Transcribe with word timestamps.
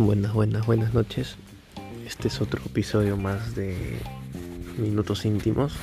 Buenas, 0.00 0.32
buenas, 0.32 0.64
buenas 0.64 0.94
noches. 0.94 1.36
Este 2.06 2.28
es 2.28 2.40
otro 2.40 2.58
episodio 2.64 3.18
más 3.18 3.54
de 3.54 3.98
Minutos 4.78 5.26
Íntimos. 5.26 5.74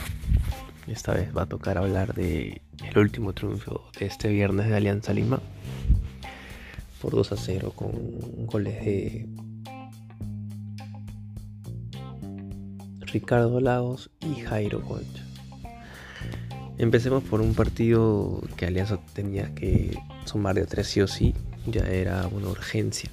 Esta 0.87 1.13
vez 1.13 1.29
va 1.37 1.43
a 1.43 1.45
tocar 1.45 1.77
hablar 1.77 2.15
de 2.15 2.63
el 2.83 2.97
último 2.97 3.33
triunfo 3.33 3.91
de 3.99 4.07
este 4.07 4.29
viernes 4.29 4.69
de 4.69 4.75
Alianza 4.75 5.13
Lima 5.13 5.39
por 6.99 7.13
2 7.13 7.31
a 7.31 7.37
0 7.37 7.73
con 7.75 7.91
goles 8.47 8.83
de 8.83 9.29
Ricardo 13.01 13.61
Lagos 13.61 14.09
y 14.21 14.41
Jairo 14.41 14.81
Concha. 14.81 15.23
Empecemos 16.79 17.23
por 17.23 17.39
un 17.39 17.53
partido 17.53 18.41
que 18.55 18.65
Alianza 18.65 18.97
tenía 19.13 19.53
que 19.53 19.95
sumar 20.25 20.55
de 20.55 20.65
tres 20.65 20.87
sí 20.87 21.01
o 21.01 21.07
sí, 21.07 21.35
ya 21.67 21.81
era 21.81 22.27
una 22.27 22.47
urgencia, 22.47 23.11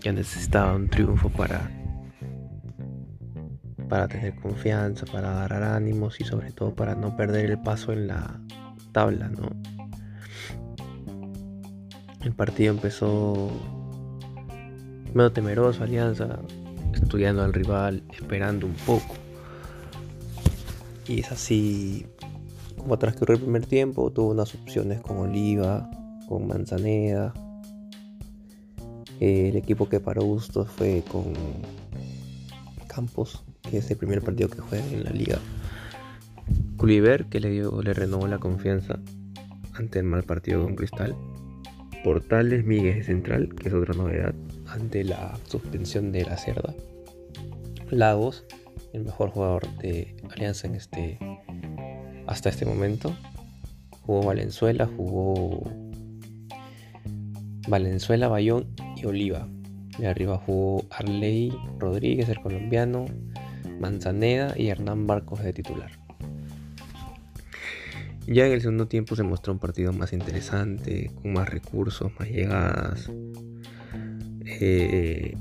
ya 0.00 0.12
necesitaba 0.12 0.74
un 0.74 0.88
triunfo 0.88 1.28
para 1.30 1.70
para 3.88 4.08
tener 4.08 4.34
confianza, 4.36 5.06
para 5.06 5.30
agarrar 5.30 5.62
ánimos 5.62 6.20
y 6.20 6.24
sobre 6.24 6.52
todo 6.52 6.74
para 6.74 6.94
no 6.94 7.16
perder 7.16 7.50
el 7.50 7.58
paso 7.58 7.92
en 7.92 8.08
la 8.08 8.40
tabla, 8.92 9.28
¿no? 9.28 9.48
El 12.22 12.34
partido 12.34 12.72
empezó 12.72 13.50
medio 15.14 15.30
temeroso, 15.32 15.84
Alianza, 15.84 16.40
estudiando 16.92 17.44
al 17.44 17.52
rival, 17.52 18.02
esperando 18.12 18.66
un 18.66 18.74
poco. 18.74 19.14
Y 21.06 21.20
es 21.20 21.30
así 21.30 22.06
como 22.76 22.98
transcurrió 22.98 23.36
el 23.36 23.42
primer 23.42 23.66
tiempo, 23.66 24.10
tuvo 24.10 24.30
unas 24.30 24.54
opciones 24.54 25.00
con 25.00 25.18
Oliva, 25.18 25.88
con 26.28 26.48
Manzaneda. 26.48 27.32
El 29.20 29.56
equipo 29.56 29.88
que 29.88 30.00
paró 30.00 30.22
gusto 30.22 30.66
fue 30.66 31.02
con 31.10 31.32
Campos, 32.86 33.44
que 33.62 33.78
es 33.78 33.90
el 33.90 33.96
primer 33.96 34.22
partido 34.22 34.50
que 34.50 34.60
juega 34.60 34.86
en 34.88 35.04
la 35.04 35.10
liga. 35.10 35.38
Culiver, 36.76 37.24
que 37.26 37.40
le, 37.40 37.50
dio, 37.50 37.80
le 37.82 37.94
renovó 37.94 38.26
la 38.26 38.38
confianza 38.38 38.98
ante 39.74 39.98
el 39.98 40.04
mal 40.04 40.22
partido 40.24 40.62
con 40.62 40.76
Cristal. 40.76 41.16
Portales 42.04 42.64
Miguel 42.64 43.02
Central, 43.04 43.54
que 43.54 43.68
es 43.68 43.74
otra 43.74 43.94
novedad, 43.94 44.34
ante 44.66 45.02
la 45.02 45.38
suspensión 45.48 46.12
de 46.12 46.24
la 46.24 46.36
Cerda. 46.36 46.74
Lagos, 47.90 48.44
el 48.92 49.04
mejor 49.04 49.30
jugador 49.30 49.66
de 49.78 50.14
Alianza 50.30 50.66
en 50.66 50.74
este 50.74 51.18
hasta 52.26 52.50
este 52.50 52.66
momento. 52.66 53.16
Jugó 54.02 54.22
Valenzuela, 54.22 54.86
jugó 54.86 55.64
Valenzuela, 57.68 58.28
Bayón 58.28 58.66
Oliva. 59.08 59.48
De 59.98 60.06
arriba 60.06 60.36
jugó 60.38 60.84
Arley 60.90 61.52
Rodríguez, 61.78 62.28
el 62.28 62.40
colombiano, 62.40 63.06
Manzaneda 63.80 64.54
y 64.56 64.68
Hernán 64.68 65.06
Barcos 65.06 65.42
de 65.42 65.52
titular. 65.52 65.90
Ya 68.26 68.46
en 68.46 68.52
el 68.52 68.60
segundo 68.60 68.88
tiempo 68.88 69.14
se 69.14 69.22
mostró 69.22 69.52
un 69.52 69.60
partido 69.60 69.92
más 69.92 70.12
interesante, 70.12 71.12
con 71.14 71.32
más 71.32 71.48
recursos, 71.48 72.10
más 72.18 72.28
llegadas. 72.28 73.10
Eh, 74.44 75.36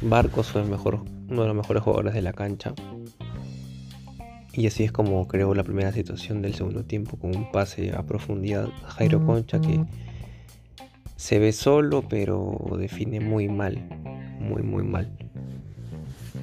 Barcos 0.00 0.48
fue 0.48 0.62
el 0.62 0.68
mejor, 0.68 1.04
uno 1.28 1.42
de 1.42 1.48
los 1.48 1.56
mejores 1.56 1.82
jugadores 1.82 2.14
de 2.14 2.22
la 2.22 2.32
cancha. 2.32 2.74
Y 4.54 4.66
así 4.66 4.82
es 4.82 4.92
como 4.92 5.28
creó 5.28 5.54
la 5.54 5.62
primera 5.62 5.92
situación 5.92 6.40
del 6.40 6.54
segundo 6.54 6.84
tiempo 6.84 7.18
con 7.18 7.36
un 7.36 7.52
pase 7.52 7.92
a 7.94 8.02
profundidad 8.04 8.68
Jairo 8.96 9.24
Concha 9.24 9.60
que 9.60 9.84
se 11.18 11.40
ve 11.40 11.50
solo 11.50 12.04
pero 12.08 12.56
define 12.78 13.18
muy 13.18 13.48
mal, 13.48 13.76
muy 14.38 14.62
muy 14.62 14.84
mal. 14.84 15.10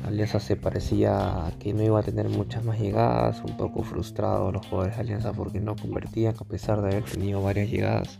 Alianza 0.06 0.41
se 0.41 0.58
parecía 0.58 1.50
que 1.59 1.74
no 1.74 1.81
iba 1.81 2.02
a 2.02 2.03
tener 2.03 2.28
muchas 2.28 2.66
más 2.66 2.78
llegadas, 2.78 3.41
un 3.41 3.56
poco 3.56 3.84
frustrado 3.84 4.52
los 4.52 4.68
jugadores 4.68 4.97
de 4.97 5.02
Alianza 5.02 5.31
porque 5.31 5.62
no 5.62 5.78
convertían 5.78 6.35
a 6.38 6.44
pesar 6.44 6.81
de 6.81 6.90
haber 6.90 7.03
tenido 7.06 7.41
varias 7.41 7.69
llegadas. 7.69 8.19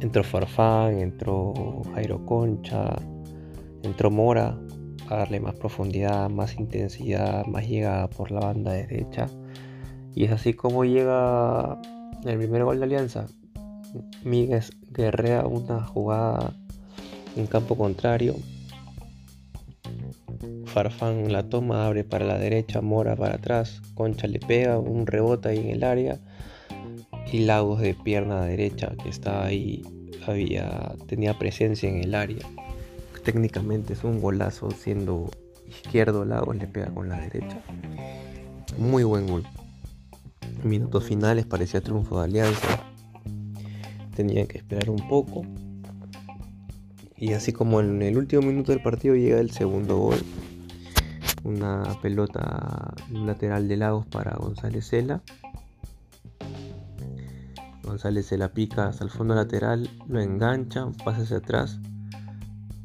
Entró 0.00 0.24
Farfán, 0.24 0.98
entró 0.98 1.54
Jairo 1.94 2.26
Concha, 2.26 2.96
entró 3.84 4.10
Mora, 4.10 4.58
darle 5.08 5.38
más 5.38 5.54
profundidad, 5.54 6.28
más 6.28 6.58
intensidad, 6.58 7.46
más 7.46 7.68
llegada 7.68 8.10
por 8.10 8.32
la 8.32 8.40
banda 8.40 8.72
derecha. 8.72 9.28
Y 10.12 10.24
es 10.24 10.32
así 10.32 10.54
como 10.54 10.84
llega 10.84 11.80
el 12.24 12.36
primer 12.36 12.64
gol 12.64 12.78
de 12.80 12.84
Alianza. 12.84 13.28
Miguel 14.24 14.62
guerrea 14.90 15.46
una 15.46 15.84
jugada 15.84 16.52
en 17.36 17.46
campo 17.46 17.76
contrario. 17.76 18.36
Farfán 20.66 21.32
la 21.32 21.48
toma, 21.48 21.86
abre 21.86 22.04
para 22.04 22.24
la 22.24 22.38
derecha, 22.38 22.80
Mora 22.80 23.14
para 23.16 23.36
atrás, 23.36 23.82
Concha 23.94 24.26
le 24.26 24.40
pega, 24.40 24.78
un 24.78 25.06
rebota 25.06 25.50
ahí 25.50 25.58
en 25.58 25.70
el 25.70 25.84
área 25.84 26.18
y 27.30 27.40
Lagos 27.40 27.80
de 27.80 27.94
pierna 27.94 28.44
derecha 28.44 28.92
que 29.02 29.08
está 29.08 29.44
ahí 29.44 29.82
había 30.26 30.94
tenía 31.06 31.38
presencia 31.38 31.88
en 31.88 31.96
el 32.02 32.14
área 32.14 32.46
técnicamente 33.22 33.92
es 33.92 34.04
un 34.04 34.20
golazo 34.20 34.70
siendo 34.70 35.30
izquierdo 35.68 36.24
Lagos 36.24 36.56
le 36.56 36.66
pega 36.66 36.92
con 36.92 37.08
la 37.08 37.20
derecha. 37.20 37.62
Muy 38.78 39.04
buen 39.04 39.26
gol. 39.26 39.44
Minutos 40.64 41.04
finales 41.04 41.46
parecía 41.46 41.80
triunfo 41.80 42.18
de 42.18 42.24
Alianza. 42.24 42.91
Tenían 44.14 44.46
que 44.46 44.58
esperar 44.58 44.90
un 44.90 45.08
poco. 45.08 45.42
Y 47.16 47.32
así 47.34 47.52
como 47.52 47.80
en 47.80 48.02
el 48.02 48.16
último 48.16 48.42
minuto 48.42 48.72
del 48.72 48.82
partido 48.82 49.14
llega 49.14 49.40
el 49.40 49.50
segundo 49.50 49.98
gol. 49.98 50.18
Una 51.44 51.82
pelota 52.00 52.94
lateral 53.10 53.68
de 53.68 53.76
Lagos 53.76 54.06
para 54.06 54.36
González 54.36 54.88
Cela. 54.88 55.22
González 57.82 58.26
se 58.26 58.38
la 58.38 58.52
pica 58.52 58.88
hasta 58.88 59.04
el 59.04 59.10
fondo 59.10 59.34
lateral, 59.34 59.90
lo 60.08 60.20
engancha, 60.20 60.86
pasa 61.04 61.22
hacia 61.22 61.38
atrás 61.38 61.78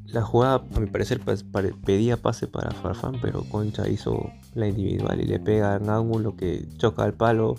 la 0.08 0.22
jugada, 0.22 0.64
a 0.74 0.80
mi 0.80 0.88
parecer, 0.88 1.20
pues, 1.20 1.46
pedía 1.86 2.18
pase 2.18 2.48
para 2.48 2.72
Farfán, 2.72 3.20
pero 3.22 3.44
Concha 3.44 3.88
hizo 3.90 4.32
la 4.56 4.68
individual 4.68 5.20
y 5.20 5.26
le 5.26 5.40
pega 5.40 5.76
en 5.76 5.90
ángulo 5.90 6.36
que 6.36 6.68
choca 6.78 7.04
al 7.04 7.14
palo 7.14 7.56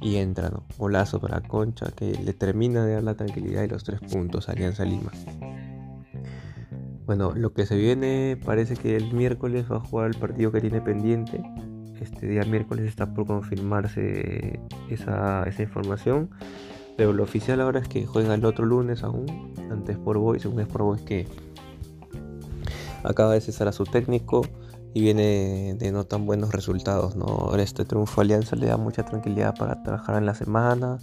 y 0.00 0.16
entra, 0.16 0.48
¿no? 0.48 0.64
Golazo 0.78 1.20
para 1.20 1.40
Concha 1.40 1.90
que 1.90 2.12
le 2.12 2.32
termina 2.32 2.84
de 2.84 2.94
dar 2.94 3.02
la 3.02 3.14
tranquilidad 3.14 3.62
y 3.64 3.68
los 3.68 3.84
tres 3.84 4.00
puntos 4.00 4.48
a 4.48 4.52
Alianza 4.52 4.84
Lima. 4.84 5.10
Bueno, 7.06 7.32
lo 7.34 7.52
que 7.52 7.66
se 7.66 7.76
viene 7.76 8.38
parece 8.44 8.76
que 8.76 8.96
el 8.96 9.12
miércoles 9.12 9.66
va 9.70 9.76
a 9.76 9.80
jugar 9.80 10.10
el 10.10 10.16
partido 10.16 10.52
que 10.52 10.60
tiene 10.60 10.80
pendiente. 10.80 11.42
Este 12.00 12.26
día 12.26 12.44
miércoles 12.44 12.86
está 12.86 13.12
por 13.12 13.26
confirmarse 13.26 14.60
esa, 14.88 15.42
esa 15.44 15.62
información. 15.62 16.30
Pero 16.96 17.12
lo 17.12 17.22
oficial 17.22 17.60
ahora 17.60 17.80
es 17.80 17.88
que 17.88 18.06
juega 18.06 18.34
el 18.34 18.44
otro 18.44 18.64
lunes 18.64 19.02
aún, 19.02 19.54
antes 19.70 19.96
por 19.98 20.18
Boys, 20.18 20.42
según 20.42 20.60
es 20.60 20.66
por 20.66 20.82
Boys 20.82 21.02
que 21.02 21.26
acaba 23.02 23.32
de 23.32 23.40
cesar 23.40 23.68
a 23.68 23.72
su 23.72 23.84
técnico 23.84 24.42
y 24.92 25.00
viene 25.00 25.74
de 25.78 25.92
no 25.92 26.04
tan 26.04 26.26
buenos 26.26 26.52
resultados. 26.52 27.16
¿no? 27.16 27.54
Este 27.56 27.84
triunfo 27.84 28.20
Alianza 28.20 28.56
le 28.56 28.66
da 28.66 28.76
mucha 28.76 29.04
tranquilidad 29.04 29.54
para 29.56 29.82
trabajar 29.82 30.16
en 30.16 30.26
la 30.26 30.34
semana. 30.34 30.98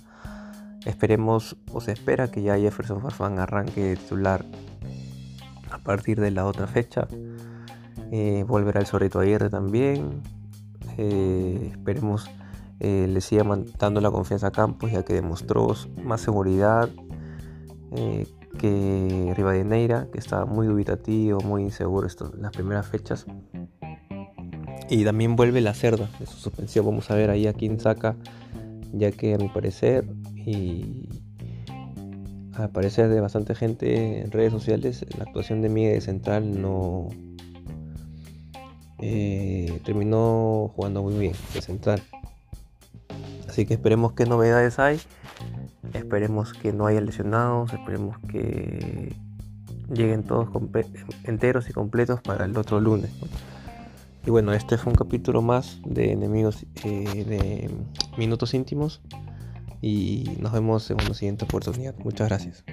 Esperemos 0.86 1.58
o 1.72 1.81
se 1.81 1.92
espera 1.92 2.30
que 2.30 2.42
ya 2.42 2.58
Jefferson 2.58 3.02
Farfán 3.02 3.40
arranque 3.40 3.84
de 3.84 3.96
titular 3.97 4.46
a 5.72 5.80
partir 5.80 6.20
de 6.20 6.31
la 6.31 6.46
otra 6.46 6.68
fecha. 6.68 7.08
Eh, 8.12 8.46
volverá 8.47 8.80
el 8.80 8.86
Zorrito 8.88 9.20
Aguirre 9.20 9.50
también. 9.50 10.22
Eh, 10.97 11.70
esperemos 11.72 12.30
eh, 12.80 13.08
le 13.09 13.22
siga 13.22 13.44
dando 13.80 14.02
la 14.02 14.11
confianza 14.11 14.47
a 14.47 14.52
Campos 14.52 14.91
ya 14.91 15.03
que 15.03 15.14
demostró 15.14 15.76
más 16.03 16.22
seguridad 16.22 16.90
que 18.58 19.34
Rivadeneira 19.35 20.08
que 20.11 20.20
estaba 20.20 20.46
muy 20.46 20.67
dubitativo, 20.67 21.40
muy 21.41 21.64
inseguro 21.64 22.08
en 22.08 22.41
las 22.41 22.52
primeras 22.52 22.88
fechas. 22.88 23.26
Y 24.89 25.03
también 25.03 25.35
vuelve 25.35 25.61
la 25.61 25.73
cerda 25.73 26.09
de 26.19 26.25
su 26.25 26.37
suspensión. 26.37 26.85
Vamos 26.85 27.11
a 27.11 27.16
ver 27.16 27.29
ahí 27.29 27.47
a 27.47 27.53
quién 27.53 27.79
saca, 27.79 28.16
ya 28.93 29.11
que 29.11 29.34
a 29.34 29.37
mi 29.37 29.49
parecer 29.49 30.05
y 30.35 31.09
a 32.53 32.69
parecer 32.69 33.09
de 33.09 33.19
bastante 33.19 33.53
gente 33.53 34.22
en 34.22 34.31
redes 34.31 34.51
sociales, 34.51 35.05
la 35.17 35.25
actuación 35.25 35.61
de 35.61 35.69
Miguel 35.69 36.01
Central 36.01 36.59
no 36.59 37.09
eh, 38.99 39.79
terminó 39.85 40.72
jugando 40.75 41.03
muy 41.03 41.17
bien 41.17 41.34
de 41.53 41.61
Central. 41.61 42.01
Así 43.47 43.66
que 43.66 43.75
esperemos 43.75 44.13
qué 44.13 44.25
novedades 44.25 44.79
hay. 44.79 44.99
Esperemos 45.93 46.53
que 46.53 46.73
no 46.73 46.87
haya 46.87 47.01
lesionados. 47.01 47.73
Esperemos 47.73 48.17
que 48.29 49.16
lleguen 49.91 50.23
todos 50.23 50.49
enteros 51.23 51.69
y 51.69 51.73
completos 51.73 52.22
para 52.22 52.45
el 52.45 52.57
otro 52.57 52.79
lunes. 52.79 53.11
Y 54.28 54.29
bueno, 54.29 54.52
este 54.52 54.78
fue 54.78 54.91
un 54.91 54.97
capítulo 54.97 55.41
más 55.41 55.79
de 55.85 56.12
enemigos 56.12 56.66
eh, 56.84 57.24
de 57.24 57.72
minutos 58.18 58.53
íntimos. 58.53 59.00
Y 59.82 60.35
nos 60.41 60.52
vemos 60.52 60.91
en 60.91 60.97
una 61.00 61.14
siguiente 61.14 61.46
oportunidad. 61.46 61.96
Muchas 62.00 62.28
gracias. 62.28 62.66